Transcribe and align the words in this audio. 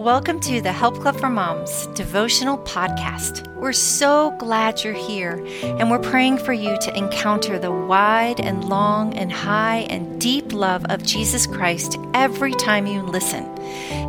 Welcome 0.00 0.40
to 0.40 0.62
the 0.62 0.72
Help 0.72 0.98
Club 0.98 1.16
for 1.16 1.28
Moms 1.28 1.84
devotional 1.88 2.56
podcast. 2.56 3.46
We're 3.56 3.74
so 3.74 4.34
glad 4.38 4.82
you're 4.82 4.94
here, 4.94 5.46
and 5.62 5.90
we're 5.90 5.98
praying 5.98 6.38
for 6.38 6.54
you 6.54 6.78
to 6.78 6.96
encounter 6.96 7.58
the 7.58 7.70
wide 7.70 8.40
and 8.40 8.64
long 8.64 9.12
and 9.12 9.30
high 9.30 9.80
and 9.90 10.18
deep 10.18 10.54
love 10.54 10.86
of 10.86 11.02
Jesus 11.02 11.46
Christ 11.46 11.98
every 12.14 12.52
time 12.52 12.86
you 12.86 13.02
listen. 13.02 13.44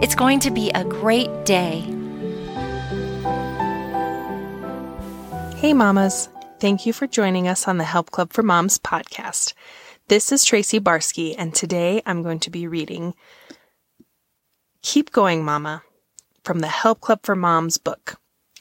It's 0.00 0.14
going 0.14 0.38
to 0.38 0.52
be 0.52 0.70
a 0.70 0.84
great 0.84 1.44
day. 1.44 1.80
Hey, 5.56 5.72
mamas. 5.74 6.28
Thank 6.60 6.86
you 6.86 6.92
for 6.92 7.08
joining 7.08 7.48
us 7.48 7.66
on 7.66 7.78
the 7.78 7.84
Help 7.84 8.12
Club 8.12 8.32
for 8.32 8.44
Moms 8.44 8.78
podcast. 8.78 9.54
This 10.06 10.30
is 10.30 10.44
Tracy 10.44 10.78
Barsky, 10.78 11.34
and 11.36 11.52
today 11.52 12.00
I'm 12.06 12.22
going 12.22 12.38
to 12.40 12.50
be 12.50 12.68
reading 12.68 13.14
Keep 14.82 15.12
Going, 15.12 15.44
Mama 15.44 15.82
from 16.42 16.60
the 16.60 16.68
Help 16.68 17.00
Club 17.00 17.20
for 17.22 17.36
Moms 17.36 17.76
book 17.76 18.18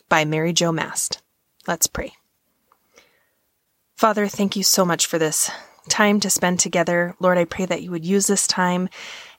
by 0.09 0.25
Mary 0.25 0.51
Jo 0.51 0.71
Mast. 0.71 1.21
Let's 1.65 1.87
pray. 1.87 2.13
Father, 3.95 4.27
thank 4.27 4.57
you 4.57 4.63
so 4.63 4.83
much 4.83 5.05
for 5.05 5.17
this 5.17 5.49
time 5.87 6.19
to 6.19 6.29
spend 6.29 6.59
together. 6.59 7.15
Lord, 7.21 7.37
I 7.37 7.45
pray 7.45 7.65
that 7.65 7.83
you 7.83 7.91
would 7.91 8.05
use 8.05 8.27
this 8.27 8.47
time 8.47 8.89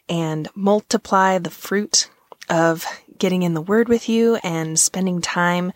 and 0.08 0.48
multiply 0.54 1.38
the 1.38 1.50
fruit 1.50 2.08
of 2.48 2.86
getting 3.18 3.42
in 3.42 3.52
the 3.52 3.60
Word 3.60 3.90
with 3.90 4.08
you 4.08 4.36
and 4.36 4.78
spending 4.78 5.20
time 5.20 5.72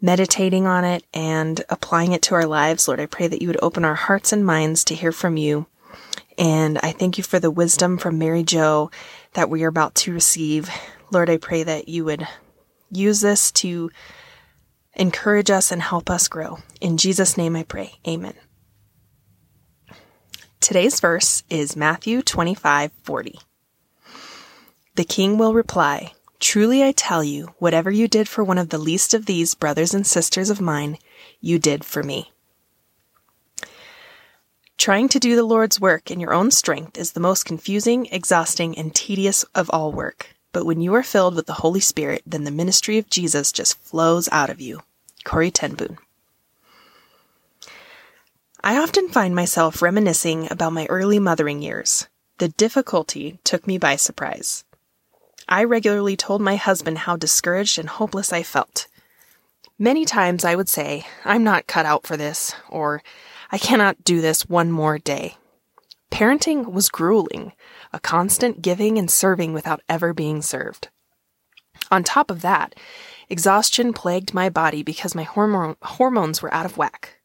meditating 0.00 0.66
on 0.66 0.84
it 0.84 1.04
and 1.14 1.64
applying 1.70 2.12
it 2.12 2.22
to 2.22 2.34
our 2.34 2.46
lives. 2.46 2.86
Lord, 2.86 3.00
I 3.00 3.06
pray 3.06 3.28
that 3.28 3.40
you 3.40 3.48
would 3.48 3.58
open 3.62 3.84
our 3.84 3.94
hearts 3.94 4.32
and 4.32 4.44
minds 4.44 4.84
to 4.84 4.94
hear 4.94 5.10
from 5.10 5.38
you. 5.38 5.66
And 6.38 6.78
I 6.78 6.92
thank 6.92 7.18
you 7.18 7.24
for 7.24 7.40
the 7.40 7.50
wisdom 7.50 7.98
from 7.98 8.18
Mary 8.18 8.44
Jo 8.44 8.90
that 9.34 9.50
we 9.50 9.64
are 9.64 9.68
about 9.68 9.96
to 9.96 10.12
receive. 10.12 10.70
Lord, 11.10 11.28
I 11.28 11.36
pray 11.36 11.64
that 11.64 11.88
you 11.88 12.04
would 12.04 12.26
use 12.90 13.20
this 13.20 13.50
to 13.52 13.90
encourage 14.94 15.50
us 15.50 15.72
and 15.72 15.82
help 15.82 16.08
us 16.08 16.28
grow. 16.28 16.58
In 16.80 16.96
Jesus' 16.96 17.36
name 17.36 17.56
I 17.56 17.64
pray. 17.64 17.94
Amen. 18.06 18.34
Today's 20.60 21.00
verse 21.00 21.42
is 21.50 21.76
Matthew 21.76 22.22
25 22.22 22.92
40. 23.02 23.38
The 24.94 25.04
king 25.04 25.38
will 25.38 25.54
reply, 25.54 26.12
Truly 26.40 26.84
I 26.84 26.92
tell 26.92 27.24
you, 27.24 27.54
whatever 27.58 27.90
you 27.90 28.06
did 28.06 28.28
for 28.28 28.44
one 28.44 28.58
of 28.58 28.68
the 28.68 28.78
least 28.78 29.12
of 29.12 29.26
these 29.26 29.54
brothers 29.54 29.92
and 29.92 30.06
sisters 30.06 30.50
of 30.50 30.60
mine, 30.60 30.98
you 31.40 31.58
did 31.58 31.84
for 31.84 32.02
me. 32.02 32.32
Trying 34.88 35.10
to 35.10 35.18
do 35.20 35.36
the 35.36 35.44
Lord's 35.44 35.78
work 35.78 36.10
in 36.10 36.18
your 36.18 36.32
own 36.32 36.50
strength 36.50 36.96
is 36.96 37.12
the 37.12 37.20
most 37.20 37.44
confusing, 37.44 38.06
exhausting, 38.06 38.78
and 38.78 38.94
tedious 38.94 39.42
of 39.54 39.68
all 39.68 39.92
work. 39.92 40.34
But 40.50 40.64
when 40.64 40.80
you 40.80 40.94
are 40.94 41.02
filled 41.02 41.34
with 41.34 41.44
the 41.44 41.60
Holy 41.60 41.80
Spirit, 41.80 42.22
then 42.24 42.44
the 42.44 42.50
ministry 42.50 42.96
of 42.96 43.10
Jesus 43.10 43.52
just 43.52 43.78
flows 43.78 44.30
out 44.32 44.48
of 44.48 44.62
you. 44.62 44.80
Corrie 45.24 45.50
ten 45.50 45.74
Boom. 45.74 45.98
I 48.64 48.78
often 48.78 49.10
find 49.10 49.34
myself 49.34 49.82
reminiscing 49.82 50.50
about 50.50 50.72
my 50.72 50.86
early 50.86 51.18
mothering 51.18 51.60
years. 51.60 52.08
The 52.38 52.48
difficulty 52.48 53.40
took 53.44 53.66
me 53.66 53.76
by 53.76 53.96
surprise. 53.96 54.64
I 55.46 55.64
regularly 55.64 56.16
told 56.16 56.40
my 56.40 56.56
husband 56.56 56.96
how 57.00 57.16
discouraged 57.16 57.78
and 57.78 57.90
hopeless 57.90 58.32
I 58.32 58.42
felt. 58.42 58.86
Many 59.78 60.06
times 60.06 60.46
I 60.46 60.54
would 60.54 60.70
say, 60.70 61.06
I'm 61.26 61.44
not 61.44 61.66
cut 61.66 61.84
out 61.84 62.06
for 62.06 62.16
this, 62.16 62.54
or 62.70 63.02
I 63.50 63.58
cannot 63.58 64.04
do 64.04 64.20
this 64.20 64.48
one 64.48 64.70
more 64.70 64.98
day. 64.98 65.36
Parenting 66.10 66.70
was 66.72 66.88
grueling, 66.88 67.52
a 67.92 68.00
constant 68.00 68.62
giving 68.62 68.98
and 68.98 69.10
serving 69.10 69.52
without 69.52 69.80
ever 69.88 70.12
being 70.12 70.42
served. 70.42 70.88
On 71.90 72.04
top 72.04 72.30
of 72.30 72.42
that, 72.42 72.74
exhaustion 73.28 73.92
plagued 73.92 74.34
my 74.34 74.48
body 74.48 74.82
because 74.82 75.14
my 75.14 75.22
hormone, 75.22 75.76
hormones 75.82 76.42
were 76.42 76.52
out 76.52 76.66
of 76.66 76.76
whack. 76.76 77.18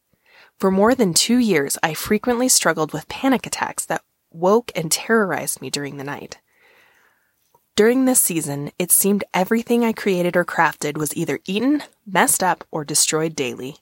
For 0.58 0.70
more 0.70 0.94
than 0.94 1.12
two 1.12 1.38
years, 1.38 1.76
I 1.82 1.94
frequently 1.94 2.48
struggled 2.48 2.92
with 2.92 3.08
panic 3.08 3.46
attacks 3.46 3.84
that 3.86 4.04
woke 4.30 4.70
and 4.74 4.90
terrorized 4.90 5.60
me 5.60 5.70
during 5.70 5.96
the 5.96 6.04
night. 6.04 6.38
During 7.76 8.04
this 8.04 8.22
season, 8.22 8.70
it 8.78 8.92
seemed 8.92 9.24
everything 9.34 9.84
I 9.84 9.92
created 9.92 10.36
or 10.36 10.44
crafted 10.44 10.96
was 10.96 11.16
either 11.16 11.40
eaten, 11.44 11.82
messed 12.06 12.42
up, 12.42 12.64
or 12.70 12.84
destroyed 12.84 13.34
daily. 13.34 13.78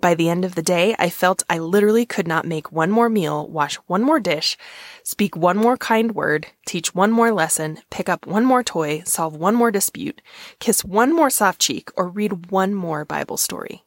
By 0.00 0.14
the 0.14 0.28
end 0.28 0.44
of 0.44 0.54
the 0.54 0.62
day, 0.62 0.94
I 0.96 1.10
felt 1.10 1.42
I 1.50 1.58
literally 1.58 2.06
could 2.06 2.28
not 2.28 2.46
make 2.46 2.70
one 2.70 2.90
more 2.90 3.08
meal, 3.08 3.48
wash 3.48 3.74
one 3.86 4.02
more 4.02 4.20
dish, 4.20 4.56
speak 5.02 5.36
one 5.36 5.56
more 5.56 5.76
kind 5.76 6.14
word, 6.14 6.46
teach 6.66 6.94
one 6.94 7.10
more 7.10 7.32
lesson, 7.32 7.80
pick 7.90 8.08
up 8.08 8.24
one 8.24 8.44
more 8.44 8.62
toy, 8.62 9.02
solve 9.04 9.34
one 9.34 9.56
more 9.56 9.72
dispute, 9.72 10.22
kiss 10.60 10.84
one 10.84 11.12
more 11.12 11.30
soft 11.30 11.60
cheek, 11.60 11.90
or 11.96 12.08
read 12.08 12.52
one 12.52 12.74
more 12.74 13.04
Bible 13.04 13.36
story. 13.36 13.82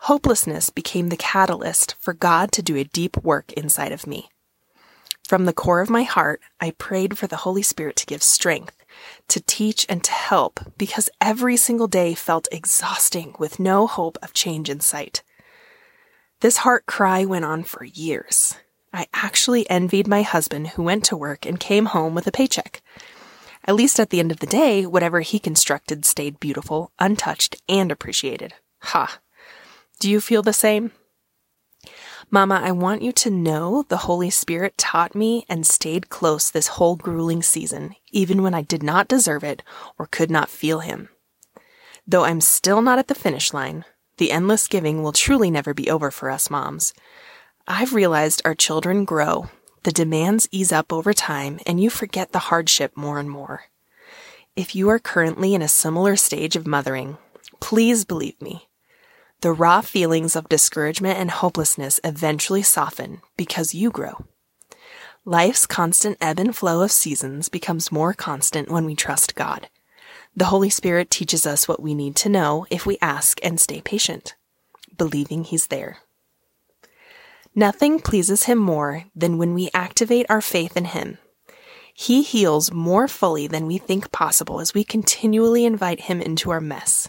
Hopelessness 0.00 0.68
became 0.68 1.08
the 1.08 1.16
catalyst 1.16 1.94
for 1.98 2.12
God 2.12 2.52
to 2.52 2.62
do 2.62 2.76
a 2.76 2.84
deep 2.84 3.16
work 3.16 3.54
inside 3.54 3.92
of 3.92 4.06
me. 4.06 4.28
From 5.26 5.46
the 5.46 5.54
core 5.54 5.80
of 5.80 5.88
my 5.88 6.02
heart, 6.02 6.42
I 6.60 6.72
prayed 6.72 7.16
for 7.16 7.26
the 7.26 7.38
Holy 7.38 7.62
Spirit 7.62 7.96
to 7.96 8.06
give 8.06 8.22
strength 8.22 8.75
to 9.28 9.40
teach 9.40 9.86
and 9.88 10.02
to 10.04 10.12
help 10.12 10.60
because 10.78 11.10
every 11.20 11.56
single 11.56 11.86
day 11.86 12.14
felt 12.14 12.48
exhausting 12.52 13.34
with 13.38 13.60
no 13.60 13.86
hope 13.86 14.18
of 14.22 14.32
change 14.32 14.70
in 14.70 14.80
sight. 14.80 15.22
This 16.40 16.58
heart 16.58 16.86
cry 16.86 17.24
went 17.24 17.44
on 17.44 17.64
for 17.64 17.84
years. 17.84 18.56
I 18.92 19.06
actually 19.12 19.68
envied 19.68 20.06
my 20.06 20.22
husband 20.22 20.68
who 20.68 20.82
went 20.82 21.04
to 21.06 21.16
work 21.16 21.44
and 21.44 21.60
came 21.60 21.86
home 21.86 22.14
with 22.14 22.26
a 22.26 22.32
paycheck. 22.32 22.82
At 23.64 23.74
least 23.74 23.98
at 23.98 24.10
the 24.10 24.20
end 24.20 24.30
of 24.30 24.40
the 24.40 24.46
day, 24.46 24.86
whatever 24.86 25.20
he 25.20 25.38
constructed 25.38 26.04
stayed 26.04 26.38
beautiful, 26.38 26.92
untouched, 26.98 27.56
and 27.68 27.90
appreciated. 27.90 28.54
Ha! 28.82 29.18
Do 29.98 30.10
you 30.10 30.20
feel 30.20 30.42
the 30.42 30.52
same? 30.52 30.92
Mama, 32.30 32.60
I 32.62 32.72
want 32.72 33.02
you 33.02 33.12
to 33.12 33.30
know 33.30 33.84
the 33.88 33.98
Holy 33.98 34.30
Spirit 34.30 34.76
taught 34.76 35.14
me 35.14 35.46
and 35.48 35.64
stayed 35.64 36.10
close 36.10 36.50
this 36.50 36.66
whole 36.66 36.96
grueling 36.96 37.40
season, 37.40 37.94
even 38.10 38.42
when 38.42 38.52
I 38.52 38.62
did 38.62 38.82
not 38.82 39.06
deserve 39.06 39.44
it 39.44 39.62
or 39.96 40.06
could 40.06 40.30
not 40.30 40.48
feel 40.48 40.80
Him. 40.80 41.08
Though 42.04 42.24
I'm 42.24 42.40
still 42.40 42.82
not 42.82 42.98
at 42.98 43.06
the 43.06 43.14
finish 43.14 43.54
line, 43.54 43.84
the 44.18 44.32
endless 44.32 44.66
giving 44.66 45.02
will 45.02 45.12
truly 45.12 45.50
never 45.50 45.72
be 45.72 45.88
over 45.88 46.10
for 46.10 46.28
us 46.30 46.50
moms. 46.50 46.92
I've 47.68 47.94
realized 47.94 48.42
our 48.44 48.54
children 48.54 49.04
grow, 49.04 49.48
the 49.84 49.92
demands 49.92 50.48
ease 50.50 50.72
up 50.72 50.92
over 50.92 51.12
time, 51.12 51.60
and 51.64 51.80
you 51.80 51.90
forget 51.90 52.32
the 52.32 52.40
hardship 52.50 52.96
more 52.96 53.20
and 53.20 53.30
more. 53.30 53.64
If 54.56 54.74
you 54.74 54.88
are 54.88 54.98
currently 54.98 55.54
in 55.54 55.62
a 55.62 55.68
similar 55.68 56.16
stage 56.16 56.56
of 56.56 56.66
mothering, 56.66 57.18
please 57.60 58.04
believe 58.04 58.40
me. 58.42 58.68
The 59.40 59.52
raw 59.52 59.82
feelings 59.82 60.34
of 60.34 60.48
discouragement 60.48 61.18
and 61.18 61.30
hopelessness 61.30 62.00
eventually 62.02 62.62
soften 62.62 63.20
because 63.36 63.74
you 63.74 63.90
grow. 63.90 64.24
Life's 65.24 65.66
constant 65.66 66.16
ebb 66.20 66.38
and 66.38 66.56
flow 66.56 66.82
of 66.82 66.90
seasons 66.90 67.48
becomes 67.48 67.92
more 67.92 68.14
constant 68.14 68.70
when 68.70 68.84
we 68.86 68.94
trust 68.94 69.34
God. 69.34 69.68
The 70.34 70.46
Holy 70.46 70.70
Spirit 70.70 71.10
teaches 71.10 71.46
us 71.46 71.66
what 71.66 71.82
we 71.82 71.94
need 71.94 72.16
to 72.16 72.28
know 72.28 72.66
if 72.70 72.86
we 72.86 72.98
ask 73.02 73.38
and 73.42 73.58
stay 73.60 73.80
patient, 73.80 74.36
believing 74.96 75.44
He's 75.44 75.66
there. 75.66 75.98
Nothing 77.54 78.00
pleases 78.00 78.44
Him 78.44 78.58
more 78.58 79.04
than 79.14 79.38
when 79.38 79.52
we 79.52 79.70
activate 79.74 80.26
our 80.28 80.40
faith 80.40 80.76
in 80.76 80.86
Him. 80.86 81.18
He 81.92 82.22
heals 82.22 82.70
more 82.70 83.08
fully 83.08 83.46
than 83.46 83.66
we 83.66 83.78
think 83.78 84.12
possible 84.12 84.60
as 84.60 84.74
we 84.74 84.84
continually 84.84 85.64
invite 85.64 86.02
Him 86.02 86.20
into 86.20 86.50
our 86.50 86.60
mess. 86.60 87.08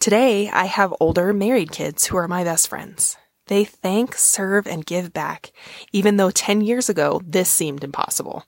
Today, 0.00 0.48
I 0.50 0.66
have 0.66 0.94
older 1.00 1.32
married 1.32 1.72
kids 1.72 2.06
who 2.06 2.16
are 2.16 2.28
my 2.28 2.44
best 2.44 2.68
friends. 2.68 3.16
They 3.48 3.64
thank, 3.64 4.14
serve, 4.14 4.64
and 4.68 4.86
give 4.86 5.12
back, 5.12 5.50
even 5.92 6.16
though 6.16 6.30
10 6.30 6.60
years 6.60 6.88
ago 6.88 7.20
this 7.26 7.48
seemed 7.48 7.82
impossible. 7.82 8.44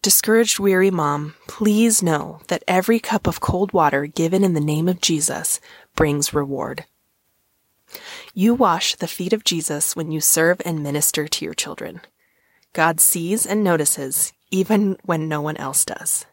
Discouraged, 0.00 0.58
weary 0.58 0.90
mom, 0.90 1.34
please 1.46 2.02
know 2.02 2.40
that 2.48 2.64
every 2.66 2.98
cup 2.98 3.26
of 3.26 3.40
cold 3.40 3.74
water 3.74 4.06
given 4.06 4.42
in 4.44 4.54
the 4.54 4.60
name 4.60 4.88
of 4.88 5.02
Jesus 5.02 5.60
brings 5.94 6.32
reward. 6.32 6.86
You 8.32 8.54
wash 8.54 8.94
the 8.94 9.08
feet 9.08 9.34
of 9.34 9.44
Jesus 9.44 9.94
when 9.94 10.10
you 10.10 10.22
serve 10.22 10.62
and 10.64 10.82
minister 10.82 11.28
to 11.28 11.44
your 11.44 11.54
children. 11.54 12.00
God 12.72 12.98
sees 12.98 13.44
and 13.44 13.62
notices 13.62 14.32
even 14.50 14.96
when 15.04 15.28
no 15.28 15.42
one 15.42 15.58
else 15.58 15.84
does. 15.84 16.24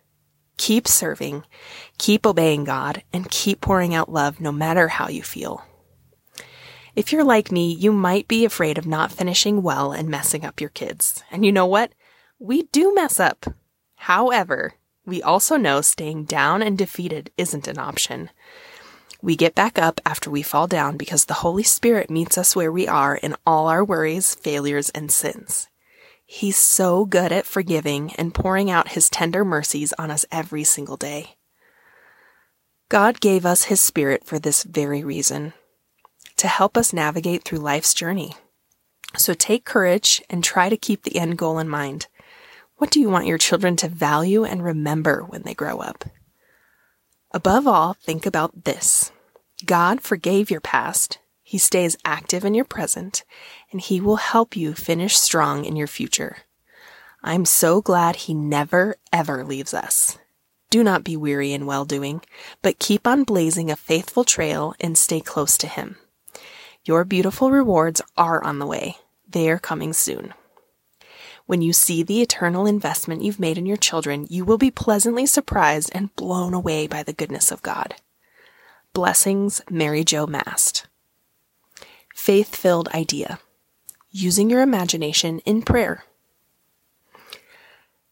Keep 0.58 0.88
serving, 0.88 1.44
keep 1.98 2.26
obeying 2.26 2.64
God, 2.64 3.04
and 3.12 3.30
keep 3.30 3.62
pouring 3.62 3.94
out 3.94 4.12
love 4.12 4.40
no 4.40 4.52
matter 4.52 4.88
how 4.88 5.10
you 5.10 5.22
feel. 5.22 5.64
If 6.96 7.12
you're 7.12 7.26
like 7.26 7.52
me, 7.52 7.74
you 7.74 7.92
might 7.92 8.28
be 8.28 8.46
afraid 8.46 8.78
of 8.78 8.88
not 8.88 9.12
finishing 9.12 9.62
well 9.62 9.92
and 9.92 10.08
messing 10.08 10.46
up 10.46 10.62
your 10.62 10.70
kids. 10.70 11.24
And 11.30 11.46
you 11.46 11.52
know 11.52 11.66
what? 11.66 11.92
We 12.40 12.64
do 12.64 12.94
mess 12.94 13.20
up. 13.20 13.46
However, 13.96 14.76
we 15.06 15.22
also 15.22 15.58
know 15.58 15.82
staying 15.82 16.26
down 16.26 16.62
and 16.62 16.78
defeated 16.78 17.32
isn't 17.38 17.68
an 17.68 17.78
option. 17.78 18.30
We 19.22 19.36
get 19.36 19.56
back 19.56 19.78
up 19.78 20.00
after 20.06 20.30
we 20.30 20.42
fall 20.42 20.68
down 20.68 20.98
because 20.98 21.26
the 21.26 21.36
Holy 21.36 21.64
Spirit 21.64 22.10
meets 22.10 22.38
us 22.38 22.56
where 22.56 22.72
we 22.72 22.88
are 22.88 23.16
in 23.16 23.36
all 23.46 23.68
our 23.68 23.84
worries, 23.84 24.36
failures, 24.36 24.90
and 24.92 25.12
sins. 25.12 25.68
He's 26.26 26.58
so 26.58 27.06
good 27.06 27.32
at 27.32 27.46
forgiving 27.46 28.14
and 28.16 28.34
pouring 28.34 28.70
out 28.70 28.90
his 28.90 29.10
tender 29.10 29.46
mercies 29.46 29.94
on 29.94 30.10
us 30.10 30.26
every 30.32 30.64
single 30.64 30.98
day. 30.98 31.36
God 32.90 33.20
gave 33.20 33.46
us 33.46 33.66
his 33.66 33.82
spirit 33.82 34.26
for 34.26 34.40
this 34.40 34.64
very 34.64 35.04
reason 35.04 35.54
to 36.38 36.48
help 36.48 36.78
us 36.78 36.94
navigate 36.94 37.44
through 37.44 37.60
life's 37.60 37.94
journey. 37.94 38.34
So 39.18 39.34
take 39.34 39.66
courage 39.66 40.22
and 40.30 40.44
try 40.44 40.70
to 40.70 40.78
keep 40.78 41.04
the 41.04 41.18
end 41.18 41.38
goal 41.38 41.60
in 41.60 41.70
mind. 41.70 42.08
What 42.78 42.92
do 42.92 43.00
you 43.00 43.10
want 43.10 43.28
your 43.28 43.38
children 43.38 43.76
to 43.78 43.88
value 43.88 44.44
and 44.44 44.64
remember 44.64 45.24
when 45.24 45.44
they 45.44 45.54
grow 45.54 45.80
up? 45.80 46.06
Above 47.32 47.68
all, 47.68 47.94
think 47.94 48.26
about 48.26 48.66
this 48.66 49.12
God 49.66 50.02
forgave 50.02 50.52
your 50.52 50.62
past, 50.62 51.20
He 51.48 51.60
stays 51.60 51.96
active 52.04 52.44
in 52.44 52.56
your 52.56 52.66
present, 52.66 53.24
and 53.72 53.80
He 53.80 54.02
will 54.02 54.16
help 54.16 54.58
you 54.58 54.74
finish 54.74 55.16
strong 55.16 55.64
in 55.64 55.76
your 55.76 55.86
future. 55.86 56.38
I'm 57.22 57.46
so 57.46 57.84
glad 57.84 58.16
He 58.16 58.34
never, 58.34 58.96
ever 59.14 59.46
leaves 59.46 59.72
us. 59.72 60.18
Do 60.72 60.84
not 60.84 61.04
be 61.04 61.16
weary 61.16 61.54
in 61.54 61.68
well 61.68 61.86
doing, 61.86 62.22
but 62.64 62.80
keep 62.80 63.06
on 63.06 63.24
blazing 63.24 63.70
a 63.70 63.76
faithful 63.76 64.24
trail 64.24 64.74
and 64.82 64.98
stay 64.98 65.22
close 65.22 65.56
to 65.60 65.68
Him. 65.68 65.98
Your 66.84 67.04
beautiful 67.04 67.52
rewards 67.52 68.02
are 68.18 68.44
on 68.44 68.58
the 68.58 68.66
way. 68.66 68.98
They 69.30 69.48
are 69.52 69.60
coming 69.60 69.94
soon. 69.94 70.34
When 71.46 71.62
you 71.62 71.74
see 71.74 72.02
the 72.02 72.24
eternal 72.24 72.66
investment 72.66 73.22
you've 73.22 73.40
made 73.40 73.60
in 73.60 73.68
your 73.68 73.78
children, 73.78 74.26
you 74.32 74.46
will 74.46 74.58
be 74.58 74.72
pleasantly 74.72 75.28
surprised 75.28 75.92
and 75.94 76.16
blown 76.16 76.56
away 76.56 76.88
by 76.88 77.04
the 77.04 77.14
goodness 77.14 77.52
of 77.52 77.62
God. 77.62 77.94
Blessings, 78.94 79.62
Mary 79.70 80.04
Jo 80.04 80.26
Mast. 80.26 80.88
Faith 82.16 82.56
filled 82.56 82.88
idea. 82.88 83.40
Using 84.10 84.50
your 84.50 84.62
imagination 84.62 85.40
in 85.40 85.62
prayer. 85.62 86.06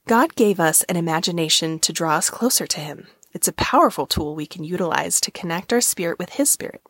God 0.08 0.36
gave 0.36 0.60
us 0.60 0.84
an 0.84 0.98
imagination 0.98 1.80
to 1.80 1.94
draw 1.94 2.18
us 2.18 2.30
closer 2.30 2.68
to 2.68 2.80
Him. 2.82 3.08
It's 3.32 3.48
a 3.48 3.54
powerful 3.54 4.06
tool 4.06 4.36
we 4.36 4.46
can 4.46 4.66
utilize 4.66 5.22
to 5.22 5.32
connect 5.32 5.72
our 5.72 5.82
spirit 5.82 6.20
with 6.20 6.32
His 6.32 6.52
spirit. 6.52 6.84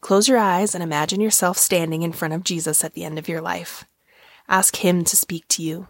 Close 0.00 0.28
your 0.28 0.38
eyes 0.38 0.74
and 0.74 0.82
imagine 0.82 1.20
yourself 1.20 1.56
standing 1.56 2.02
in 2.02 2.12
front 2.12 2.34
of 2.34 2.44
Jesus 2.44 2.84
at 2.84 2.94
the 2.94 3.04
end 3.04 3.18
of 3.18 3.28
your 3.28 3.40
life. 3.40 3.84
Ask 4.48 4.84
Him 4.84 5.04
to 5.04 5.16
speak 5.16 5.46
to 5.48 5.62
you. 5.62 5.86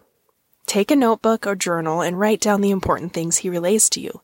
Take 0.66 0.90
a 0.90 0.96
notebook 0.96 1.46
or 1.46 1.56
journal 1.56 2.02
and 2.02 2.20
write 2.20 2.40
down 2.40 2.60
the 2.60 2.70
important 2.70 3.14
things 3.14 3.38
He 3.38 3.48
relays 3.48 3.88
to 3.90 4.00
you. 4.00 4.20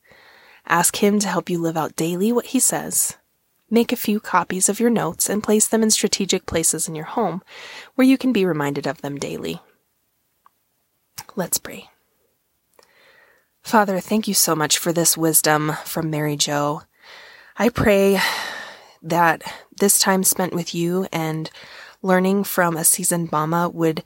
Ask 0.67 1.03
Him 1.03 1.19
to 1.21 1.29
help 1.29 1.49
you 1.49 1.59
live 1.59 1.79
out 1.79 1.97
daily 1.97 2.31
what 2.31 2.47
He 2.47 2.61
says. 2.61 3.17
Make 3.69 3.93
a 3.93 3.97
few 3.97 4.21
copies 4.21 4.69
of 4.69 4.79
your 4.79 4.91
notes 4.91 5.29
and 5.29 5.43
place 5.43 5.67
them 5.67 5.83
in 5.83 5.91
strategic 5.91 6.47
places 6.47 6.89
in 6.89 6.95
your 6.95 7.07
home 7.07 7.43
where 7.95 8.07
you 8.07 8.17
can 8.17 8.33
be 8.33 8.47
reminded 8.47 8.87
of 8.87 9.03
them 9.03 9.17
daily. 9.17 9.61
Let's 11.35 11.59
pray. 11.59 11.91
Father, 13.63 13.99
thank 13.99 14.29
you 14.29 14.35
so 14.35 14.55
much 14.55 14.79
for 14.79 14.93
this 14.93 15.17
wisdom 15.17 15.73
from 15.85 16.09
Mary 16.09 16.37
Jo. 16.37 16.83
I 17.57 17.69
pray 17.69 18.21
that 19.03 19.43
this 19.77 19.99
time 19.99 20.23
spent 20.23 20.53
with 20.53 20.75
you 20.75 21.09
and 21.13 21.51
learning 22.03 22.45
from 22.45 22.77
a 22.77 22.85
seasoned 22.85 23.33
mama 23.33 23.69
would 23.69 24.05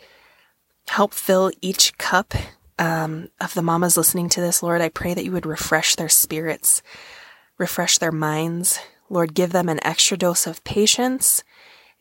help 0.88 1.12
fill 1.12 1.50
each 1.60 1.96
cup 1.98 2.34
um, 2.78 3.28
of 3.40 3.52
the 3.54 3.62
mamas 3.62 3.96
listening 3.96 4.28
to 4.30 4.40
this, 4.40 4.62
Lord. 4.62 4.80
I 4.80 4.88
pray 4.88 5.12
that 5.12 5.24
you 5.24 5.32
would 5.32 5.46
refresh 5.46 5.94
their 5.94 6.08
spirits, 6.08 6.82
refresh 7.58 7.98
their 7.98 8.12
minds. 8.12 8.78
Lord, 9.10 9.34
give 9.34 9.52
them 9.52 9.68
an 9.68 9.84
extra 9.84 10.16
dose 10.16 10.46
of 10.46 10.64
patience 10.64 11.42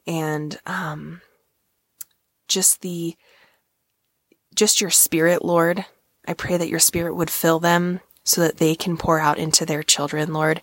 and 0.08 0.58
um, 0.66 1.22
just 2.48 2.82
the 2.82 3.16
just 4.56 4.82
your 4.82 4.90
spirit, 4.90 5.44
Lord. 5.44 5.86
I 6.28 6.34
pray 6.34 6.58
that 6.58 6.70
your 6.70 6.80
spirit 6.80 7.16
would 7.16 7.30
fill 7.30 7.60
them 7.60 8.02
so 8.24 8.42
that 8.42 8.58
they 8.58 8.76
can 8.76 8.98
pour 8.98 9.20
out 9.20 9.40
into 9.40 9.66
their 9.66 9.82
children, 9.82 10.34
Lord. 10.34 10.62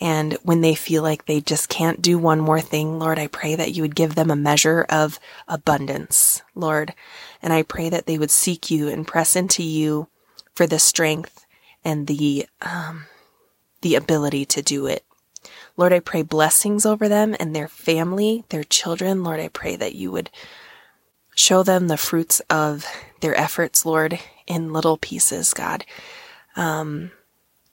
And 0.00 0.34
when 0.42 0.62
they 0.62 0.74
feel 0.74 1.02
like 1.02 1.26
they 1.26 1.40
just 1.40 1.68
can't 1.68 2.00
do 2.00 2.18
one 2.18 2.40
more 2.40 2.60
thing, 2.60 2.98
Lord, 2.98 3.18
I 3.18 3.26
pray 3.26 3.54
that 3.54 3.72
you 3.72 3.82
would 3.82 3.94
give 3.94 4.14
them 4.14 4.30
a 4.30 4.36
measure 4.36 4.86
of 4.88 5.20
abundance, 5.46 6.42
Lord. 6.54 6.94
And 7.42 7.52
I 7.52 7.62
pray 7.62 7.90
that 7.90 8.06
they 8.06 8.16
would 8.16 8.30
seek 8.30 8.70
you 8.70 8.88
and 8.88 9.06
press 9.06 9.36
into 9.36 9.62
you 9.62 10.08
for 10.54 10.66
the 10.66 10.78
strength 10.78 11.44
and 11.84 12.06
the, 12.06 12.46
um, 12.62 13.06
the 13.82 13.94
ability 13.94 14.46
to 14.46 14.62
do 14.62 14.86
it. 14.86 15.04
Lord, 15.76 15.92
I 15.92 16.00
pray 16.00 16.22
blessings 16.22 16.84
over 16.84 17.08
them 17.08 17.34
and 17.40 17.54
their 17.54 17.68
family, 17.68 18.44
their 18.50 18.64
children. 18.64 19.24
Lord, 19.24 19.40
I 19.40 19.48
pray 19.48 19.76
that 19.76 19.94
you 19.94 20.10
would 20.12 20.30
show 21.34 21.62
them 21.62 21.88
the 21.88 21.96
fruits 21.96 22.40
of 22.50 22.86
their 23.20 23.34
efforts, 23.34 23.86
Lord, 23.86 24.18
in 24.46 24.72
little 24.72 24.98
pieces, 24.98 25.54
God 25.54 25.84
um, 26.56 27.10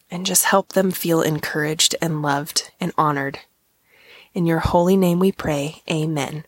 and 0.09 0.25
just 0.25 0.45
help 0.45 0.73
them 0.73 0.91
feel 0.91 1.21
encouraged 1.21 1.95
and 2.01 2.21
loved 2.21 2.71
and 2.79 2.91
honored. 2.97 3.39
In 4.33 4.45
your 4.45 4.59
holy 4.59 4.97
name 4.97 5.19
we 5.19 5.31
pray. 5.31 5.81
Amen. 5.89 6.45